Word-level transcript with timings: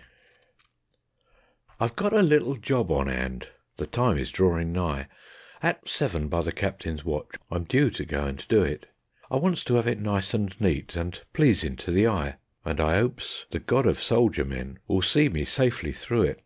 My 0.00 0.04
Job 0.04 1.76
I've 1.90 1.94
got 1.96 2.12
a 2.14 2.22
little 2.22 2.56
job 2.56 2.90
on 2.90 3.10
'and, 3.10 3.46
the 3.76 3.86
time 3.86 4.16
is 4.16 4.30
drawin' 4.32 4.72
nigh; 4.72 5.08
At 5.62 5.86
seven 5.86 6.28
by 6.28 6.40
the 6.40 6.52
Captain's 6.52 7.04
watch 7.04 7.34
I'm 7.50 7.64
due 7.64 7.90
to 7.90 8.06
go 8.06 8.24
and 8.24 8.42
do 8.48 8.62
it; 8.62 8.86
I 9.30 9.36
wants 9.36 9.62
to 9.64 9.76
'ave 9.76 9.92
it 9.92 10.00
nice 10.00 10.32
and 10.32 10.58
neat, 10.58 10.96
and 10.96 11.20
pleasin' 11.34 11.76
to 11.76 11.90
the 11.90 12.06
eye, 12.08 12.36
And 12.64 12.80
I 12.80 12.96
'opes 12.98 13.44
the 13.50 13.58
God 13.58 13.84
of 13.86 14.02
soldier 14.02 14.46
men 14.46 14.78
will 14.88 15.02
see 15.02 15.28
me 15.28 15.44
safely 15.44 15.92
through 15.92 16.22
it. 16.22 16.40